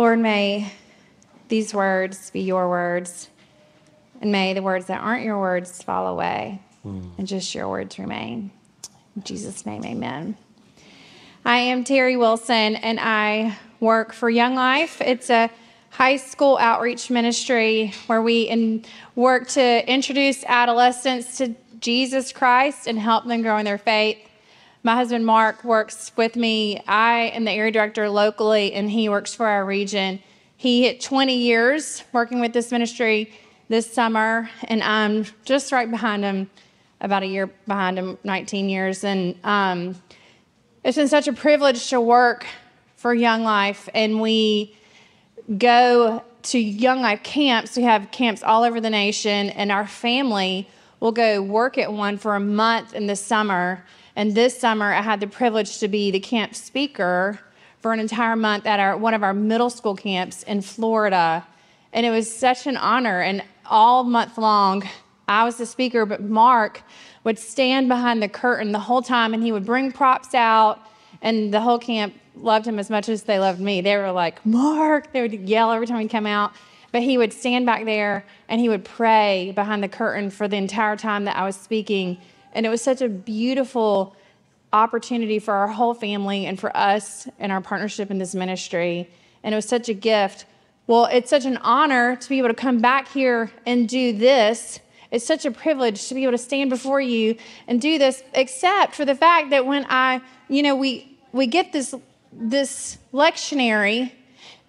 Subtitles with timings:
[0.00, 0.72] Lord, may
[1.48, 3.28] these words be your words,
[4.22, 7.10] and may the words that aren't your words fall away, hmm.
[7.18, 8.50] and just your words remain.
[9.14, 10.38] In Jesus' name, amen.
[11.44, 15.02] I am Terry Wilson, and I work for Young Life.
[15.02, 15.50] It's a
[15.90, 18.86] high school outreach ministry where we in,
[19.16, 24.16] work to introduce adolescents to Jesus Christ and help them grow in their faith.
[24.82, 26.82] My husband Mark works with me.
[26.88, 30.20] I am the area director locally, and he works for our region.
[30.56, 33.30] He hit 20 years working with this ministry
[33.68, 36.48] this summer, and I'm just right behind him,
[37.02, 39.04] about a year behind him, 19 years.
[39.04, 39.96] And um,
[40.82, 42.46] it's been such a privilege to work
[42.96, 44.74] for Young Life, and we
[45.58, 47.76] go to Young Life camps.
[47.76, 50.66] We have camps all over the nation, and our family
[51.00, 53.84] will go work at one for a month in the summer.
[54.14, 57.40] And this summer, I had the privilege to be the camp speaker
[57.80, 61.46] for an entire month at our, one of our middle school camps in Florida.
[61.92, 63.20] And it was such an honor.
[63.22, 64.88] And all month long,
[65.26, 66.82] I was the speaker, but Mark
[67.24, 70.80] would stand behind the curtain the whole time and he would bring props out.
[71.22, 73.80] And the whole camp loved him as much as they loved me.
[73.80, 76.52] They were like, Mark, they would yell every time he'd come out.
[76.92, 80.56] But he would stand back there and he would pray behind the curtain for the
[80.56, 82.18] entire time that I was speaking.
[82.52, 84.16] And it was such a beautiful
[84.72, 89.08] opportunity for our whole family and for us and our partnership in this ministry.
[89.42, 90.46] And it was such a gift.
[90.86, 94.80] Well, it's such an honor to be able to come back here and do this.
[95.10, 98.94] It's such a privilege to be able to stand before you and do this, except
[98.94, 101.94] for the fact that when I, you know, we we get this
[102.32, 104.12] this lectionary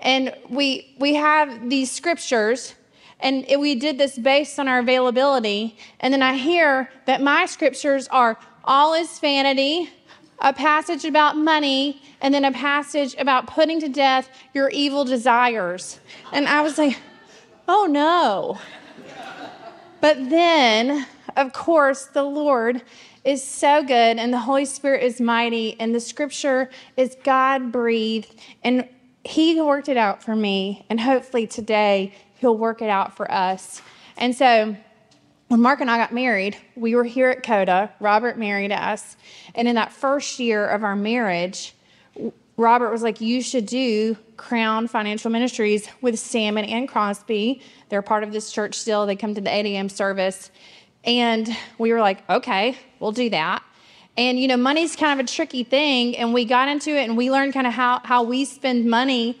[0.00, 2.74] and we we have these scriptures
[3.20, 5.76] and we did this based on our availability.
[6.00, 9.90] And then i hear that my scriptures are all is vanity
[10.42, 16.00] a passage about money and then a passage about putting to death your evil desires.
[16.32, 16.98] And i was like
[17.68, 18.58] oh no.
[20.00, 22.82] But then of course the lord
[23.22, 28.34] is so good and the holy spirit is mighty and the scripture is god breathed
[28.64, 28.88] and
[29.24, 33.82] he worked it out for me, and hopefully today he'll work it out for us.
[34.16, 34.76] And so
[35.48, 37.92] when Mark and I got married, we were here at CODA.
[38.00, 39.16] Robert married us.
[39.54, 41.74] And in that first year of our marriage,
[42.56, 47.62] Robert was like, You should do Crown Financial Ministries with Sam and Ann and Crosby.
[47.88, 49.06] They're part of this church still.
[49.06, 49.88] They come to the 8 a.m.
[49.88, 50.50] service.
[51.04, 51.48] And
[51.78, 53.62] we were like, Okay, we'll do that.
[54.16, 57.16] And you know, money's kind of a tricky thing, and we got into it and
[57.16, 59.38] we learned kind of how how we spend money.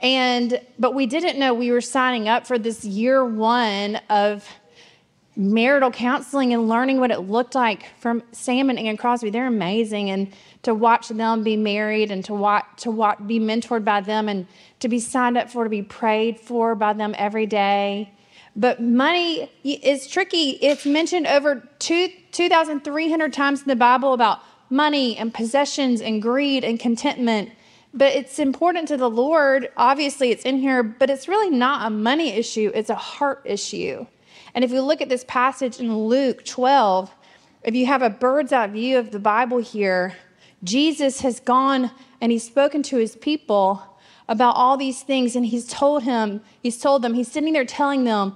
[0.00, 4.48] And but we didn't know we were signing up for this year one of
[5.34, 9.30] marital counseling and learning what it looked like from Sam and Ann Crosby.
[9.30, 10.32] They're amazing, and
[10.62, 14.46] to watch them be married and to watch to watch, be mentored by them and
[14.80, 18.12] to be signed up for to be prayed for by them every day.
[18.54, 20.50] But money is tricky.
[20.60, 26.64] It's mentioned over two, 2,300 times in the Bible about money and possessions and greed
[26.64, 27.50] and contentment.
[27.94, 29.70] But it's important to the Lord.
[29.76, 34.06] Obviously, it's in here, but it's really not a money issue, it's a heart issue.
[34.54, 37.10] And if you look at this passage in Luke 12,
[37.64, 40.16] if you have a bird's eye view of the Bible here,
[40.64, 41.90] Jesus has gone
[42.20, 43.82] and he's spoken to his people
[44.32, 48.04] about all these things and he's told him he's told them he's sitting there telling
[48.04, 48.34] them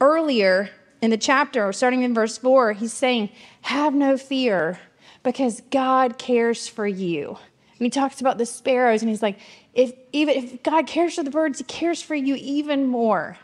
[0.00, 0.70] earlier
[1.02, 3.28] in the chapter starting in verse 4 he's saying
[3.62, 4.78] have no fear
[5.24, 7.30] because god cares for you.
[7.30, 9.40] And he talks about the sparrows and he's like
[9.72, 13.36] if even if god cares for the birds he cares for you even more.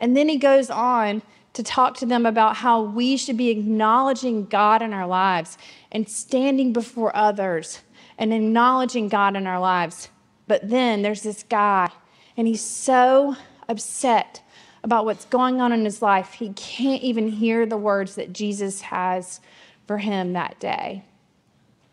[0.00, 1.22] And then he goes on
[1.52, 5.56] to talk to them about how we should be acknowledging god in our lives
[5.92, 7.82] and standing before others
[8.16, 10.08] and acknowledging god in our lives
[10.48, 11.90] but then there's this guy,
[12.36, 13.36] and he's so
[13.68, 14.42] upset
[14.82, 18.80] about what's going on in his life, he can't even hear the words that Jesus
[18.80, 19.40] has
[19.86, 21.04] for him that day.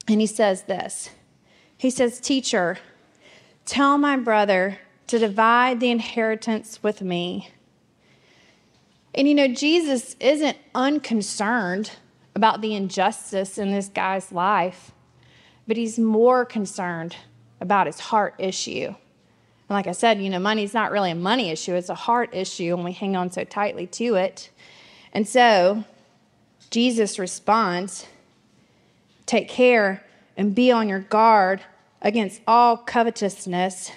[0.08, 1.10] And he says this
[1.78, 2.78] He says, Teacher,
[3.66, 7.50] tell my brother to divide the inheritance with me.
[9.14, 11.92] And you know, Jesus isn't unconcerned
[12.36, 14.92] about the injustice in this guy's life,
[15.68, 17.16] but he's more concerned
[17.62, 18.88] about his heart issue.
[18.88, 18.96] And
[19.70, 22.76] like I said, you know, money's not really a money issue, it's a heart issue,
[22.76, 24.50] and we hang on so tightly to it.
[25.14, 25.84] And so
[26.70, 28.08] Jesus responds
[29.26, 30.04] Take care
[30.38, 31.62] and be on your guard
[32.02, 33.92] against all covetousness,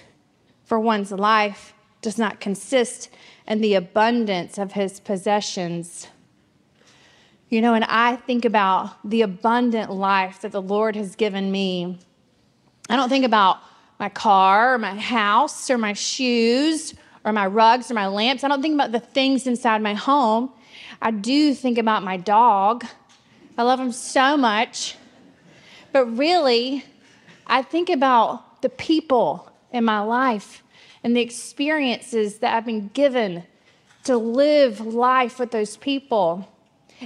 [0.65, 3.09] for one's life does not consist
[3.47, 6.07] in the abundance of his possessions.
[7.49, 11.99] You know, and I think about the abundant life that the Lord has given me
[12.89, 13.59] I don't think about
[13.99, 18.43] my car or my house or my shoes or my rugs or my lamps.
[18.43, 20.51] I don't think about the things inside my home.
[21.01, 22.85] I do think about my dog.
[23.57, 24.95] I love him so much.
[25.91, 26.83] But really,
[27.45, 30.63] I think about the people in my life
[31.03, 33.43] and the experiences that I've been given
[34.03, 36.47] to live life with those people.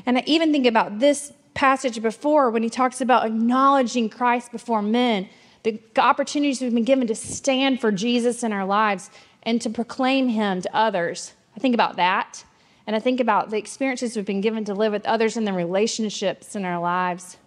[0.06, 4.81] And I even think about this passage before when he talks about acknowledging Christ before
[4.81, 5.30] men,
[5.63, 9.10] the opportunities we've been given to stand for Jesus in our lives
[9.44, 11.33] and to proclaim him to others.
[11.56, 12.44] I think about that.
[12.86, 15.54] And I think about the experiences we've been given to live with others and the
[15.54, 17.38] relationships in our lives.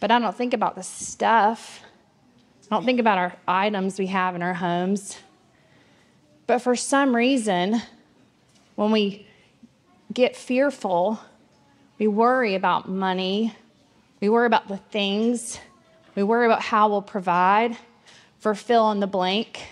[0.00, 1.82] But I don't think about the stuff.
[2.70, 5.18] I don't think about our items we have in our homes.
[6.46, 7.82] But for some reason,
[8.76, 9.26] when we
[10.12, 11.18] get fearful,
[11.98, 13.54] we worry about money,
[14.20, 15.58] we worry about the things,
[16.18, 17.76] we worry about how we'll provide
[18.40, 19.68] for fill in the blank.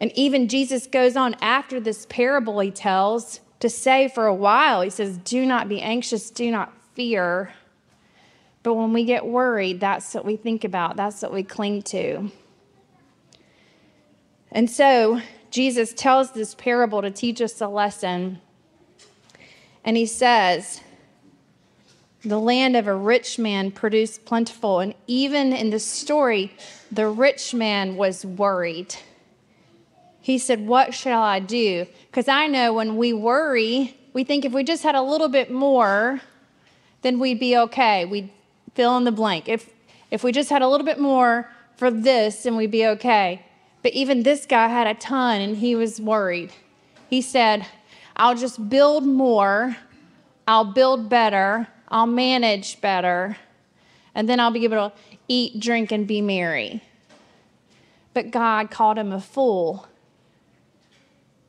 [0.00, 4.82] And even Jesus goes on after this parable he tells to say for a while,
[4.82, 7.52] he says, Do not be anxious, do not fear.
[8.62, 12.30] But when we get worried, that's what we think about, that's what we cling to.
[14.52, 15.20] And so
[15.50, 18.40] Jesus tells this parable to teach us a lesson.
[19.84, 20.82] And he says,
[22.26, 24.80] The land of a rich man produced plentiful.
[24.80, 26.52] And even in the story,
[26.90, 28.96] the rich man was worried.
[30.20, 31.86] He said, What shall I do?
[32.10, 35.52] Because I know when we worry, we think if we just had a little bit
[35.52, 36.20] more,
[37.02, 38.04] then we'd be okay.
[38.04, 38.30] We'd
[38.74, 39.48] fill in the blank.
[39.48, 39.70] If,
[40.10, 43.46] if we just had a little bit more for this, then we'd be okay.
[43.82, 46.50] But even this guy had a ton and he was worried.
[47.08, 47.64] He said,
[48.16, 49.76] I'll just build more,
[50.48, 53.36] I'll build better, I'll manage better,
[54.14, 54.92] and then I'll be able to
[55.28, 56.82] eat, drink, and be merry.
[58.14, 59.86] But God called him a fool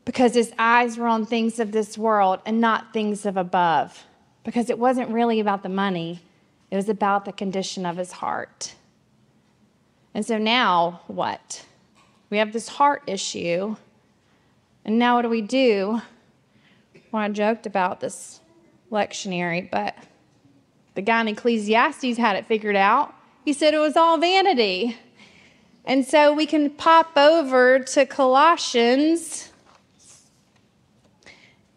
[0.05, 4.05] because his eyes were on things of this world and not things of above.
[4.43, 6.21] Because it wasn't really about the money,
[6.71, 8.75] it was about the condition of his heart.
[10.13, 11.65] And so now, what?
[12.29, 13.75] We have this heart issue.
[14.85, 16.01] And now, what do we do?
[17.11, 18.39] Well, I joked about this
[18.91, 19.95] lectionary, but
[20.97, 23.13] the guy in Ecclesiastes had it figured out.
[23.45, 24.97] He said it was all vanity.
[25.85, 29.47] And so we can pop over to Colossians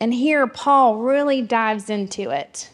[0.01, 2.71] and here, Paul really dives into it.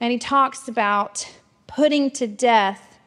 [0.00, 1.30] And he talks about
[1.66, 2.98] putting to death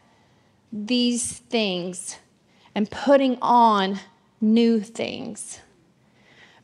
[0.71, 2.17] these things
[2.75, 3.99] and putting on
[4.39, 5.59] new things.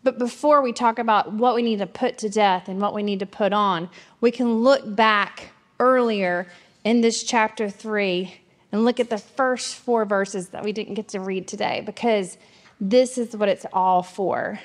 [0.07, 3.03] But before we talk about what we need to put to death and what we
[3.03, 3.89] need to put on,
[4.21, 5.49] we can look back
[5.81, 6.47] earlier
[6.85, 8.33] in this chapter 3
[8.71, 12.37] and look at the first four verses that we didn't get to read today because
[12.79, 14.61] this is what it's all for.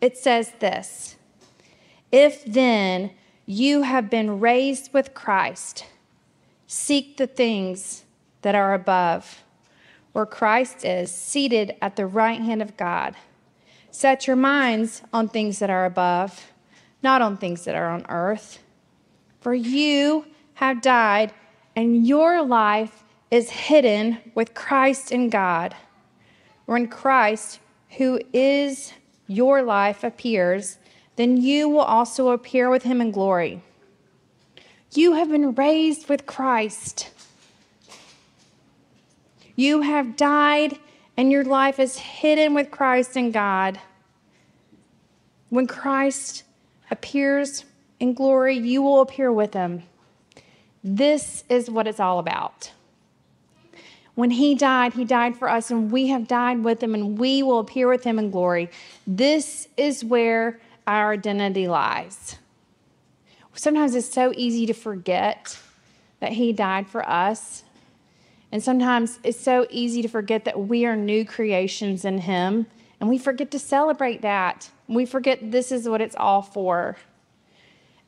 [0.00, 1.16] It says this
[2.10, 3.10] if then
[3.44, 5.84] you have been raised with Christ,
[6.66, 8.04] seek the things
[8.40, 9.42] that are above,
[10.14, 13.14] where Christ is seated at the right hand of God.
[13.90, 16.52] Set your minds on things that are above,
[17.02, 18.58] not on things that are on earth.
[19.40, 21.32] For you have died,
[21.74, 25.74] and your life is hidden with Christ in God.
[26.66, 27.60] When Christ,
[27.98, 28.92] who is
[29.26, 30.78] your life, appears,
[31.16, 33.62] then you will also appear with him in glory.
[34.92, 37.10] You have been raised with Christ.
[39.54, 40.78] You have died,
[41.16, 43.80] and your life is hidden with Christ in God.
[45.48, 46.44] When Christ
[46.90, 47.64] appears
[48.00, 49.82] in glory, you will appear with him.
[50.84, 52.72] This is what it's all about.
[54.14, 57.42] When he died, he died for us, and we have died with him, and we
[57.42, 58.70] will appear with him in glory.
[59.06, 62.36] This is where our identity lies.
[63.56, 65.58] Sometimes it's so easy to forget
[66.20, 67.64] that He died for us.
[68.52, 72.66] And sometimes it's so easy to forget that we are new creations in Him.
[73.00, 74.70] And we forget to celebrate that.
[74.88, 76.96] We forget this is what it's all for.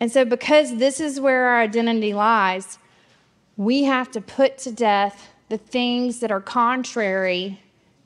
[0.00, 2.78] And so, because this is where our identity lies,
[3.57, 7.61] we have to put to death the things that are contrary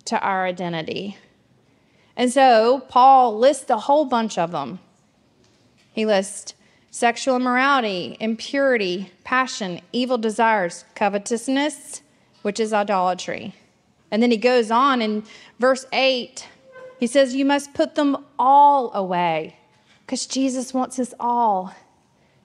[0.07, 1.17] to our identity.
[2.17, 4.81] And so Paul lists a whole bunch of them.
[5.93, 6.55] He lists
[6.91, 12.03] sexual immorality, impurity, passion, evil desires, covetousness,
[12.43, 13.55] which is idolatry.
[14.11, 15.25] And then he goes on in
[15.59, 16.47] verse 8,
[17.01, 19.57] he says, You must put them all away
[20.07, 21.75] because Jesus wants us all.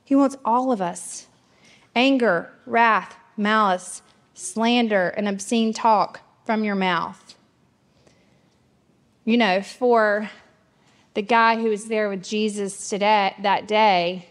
[0.03, 1.27] He wants all of us.
[1.95, 4.01] Anger, wrath, malice,
[4.33, 7.35] slander, and obscene talk from your mouth.
[9.25, 10.29] You know, for
[11.13, 14.29] the guy who was there with Jesus today, that day,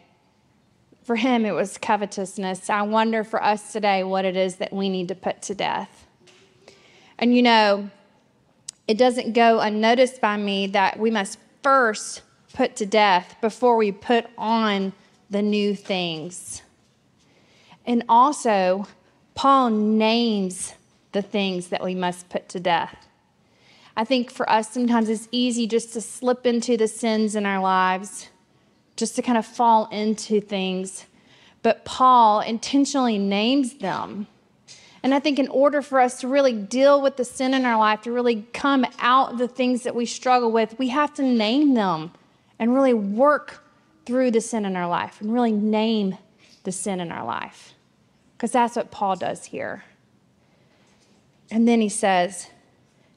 [1.07, 2.69] for him it was covetousness.
[2.69, 6.05] I wonder for us today what it is that we need to put to death.
[7.17, 7.91] And you know,
[8.89, 12.23] it doesn't go unnoticed by me that we must first
[12.55, 14.93] put to death before we put on
[15.31, 16.63] the new things.
[17.85, 18.89] And also,
[19.37, 20.75] Paul names
[21.13, 23.07] the things that we must put to death.
[23.97, 27.61] I think for us, sometimes it's easy just to slip into the sins in our
[27.61, 28.29] lives,
[28.97, 31.07] just to kind of fall into things.
[31.63, 34.27] But Paul intentionally names them.
[35.03, 37.79] And I think in order for us to really deal with the sin in our
[37.79, 41.75] life, to really come out the things that we struggle with, we have to name
[41.75, 42.13] them
[42.59, 43.63] and really work
[44.05, 46.17] through the sin in our life and really name
[46.65, 47.75] the sin in our life.
[48.37, 49.85] Because that's what Paul does here.
[51.51, 52.49] And then he says,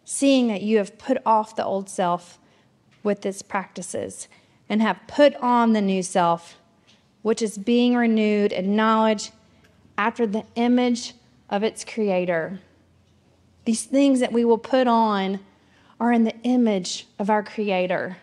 [0.05, 2.37] seeing that you have put off the old self
[3.03, 4.27] with its practices
[4.69, 6.57] and have put on the new self,
[7.23, 9.31] which is being renewed in knowledge
[9.97, 11.13] after the image
[11.49, 12.59] of its creator.
[13.65, 15.39] These things that we will put on
[15.99, 18.17] are in the image of our creator.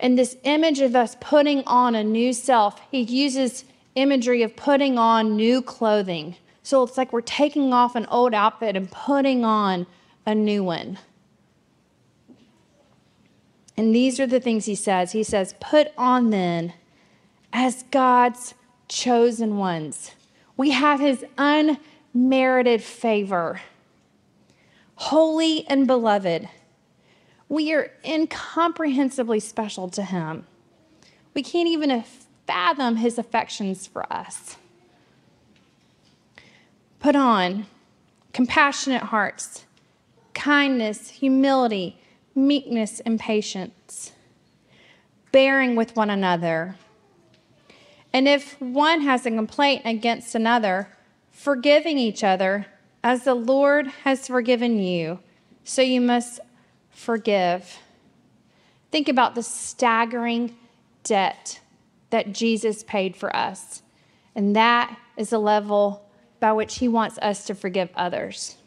[0.00, 3.64] And this image of us putting on a new self, he uses
[3.94, 6.36] imagery of putting on new clothing.
[6.62, 9.86] So it's like we're taking off an old outfit and putting on
[10.26, 10.98] a new one.
[13.78, 15.12] And these are the things he says.
[15.12, 16.72] He says, Put on then
[17.52, 18.54] as God's
[18.88, 20.10] chosen ones.
[20.56, 23.60] We have his unmerited favor.
[24.96, 26.48] Holy and beloved.
[27.48, 30.44] We are incomprehensibly special to him.
[31.32, 32.02] We can't even
[32.48, 34.56] fathom his affections for us.
[36.98, 37.66] Put on
[38.32, 39.66] compassionate hearts,
[40.34, 41.96] kindness, humility,
[42.38, 44.12] meekness, and patience,
[45.32, 46.76] bearing with one another.
[48.12, 50.88] And if one has a complaint against another,
[51.30, 52.66] forgiving each other
[53.02, 55.18] as the Lord has forgiven you,
[55.64, 56.40] so you must
[56.90, 57.78] forgive.
[58.90, 60.56] Think about the staggering
[61.04, 61.60] debt
[62.10, 63.82] that Jesus paid for us.
[64.34, 66.08] And that is the level
[66.40, 68.57] by which he wants us to forgive others.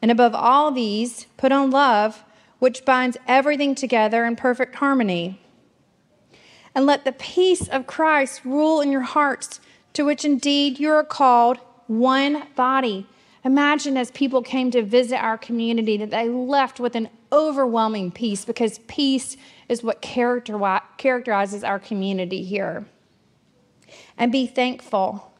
[0.00, 2.24] And above all these, put on love,
[2.58, 5.40] which binds everything together in perfect harmony.
[6.74, 9.60] And let the peace of Christ rule in your hearts,
[9.94, 13.06] to which indeed you are called one body.
[13.44, 18.44] Imagine as people came to visit our community that they left with an overwhelming peace
[18.44, 19.36] because peace
[19.68, 22.86] is what characterizes our community here.
[24.16, 25.32] And be thankful.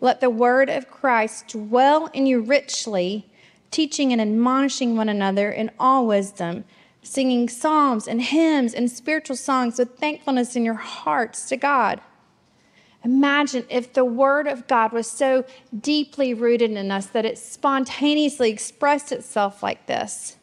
[0.00, 3.29] Let the word of Christ dwell in you richly,
[3.70, 6.64] teaching and admonishing one another in all wisdom,
[7.02, 12.00] singing psalms and hymns and spiritual songs with thankfulness in your hearts to God.
[13.04, 15.44] Imagine if the Word of God was so
[15.78, 20.36] deeply rooted in us that it spontaneously expressed itself like this.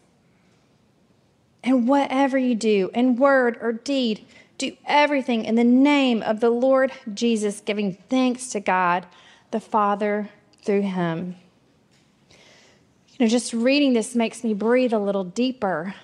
[1.63, 4.25] And whatever you do, in word or deed,
[4.57, 9.05] do everything in the name of the Lord Jesus, giving thanks to God
[9.51, 10.29] the Father
[10.63, 11.35] through him.
[13.17, 15.95] You know, just reading this makes me breathe a little deeper.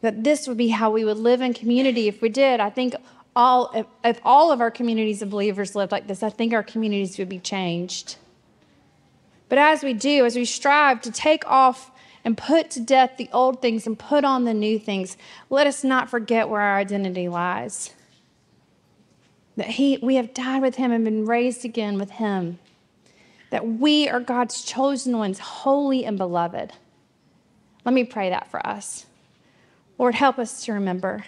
[0.00, 2.60] That this would be how we would live in community if we did.
[2.60, 2.94] I think
[3.36, 6.62] all if, if all of our communities of believers lived like this, I think our
[6.62, 8.16] communities would be changed.
[9.48, 11.92] But as we do, as we strive to take off
[12.24, 15.16] and put to death the old things and put on the new things,
[15.50, 17.92] let us not forget where our identity lies.
[19.56, 22.58] That he, we have died with him and been raised again with him.
[23.50, 26.72] That we are God's chosen ones, holy and beloved.
[27.84, 29.06] Let me pray that for us.
[29.98, 31.24] Lord, help us to remember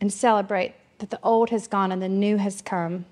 [0.00, 3.04] and celebrate that the old has gone and the new has come.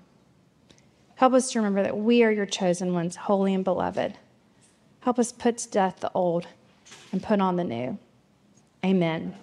[1.15, 4.17] Help us to remember that we are your chosen ones, holy and beloved.
[5.01, 6.47] Help us put to death the old
[7.11, 7.97] and put on the new.
[8.85, 9.35] Amen.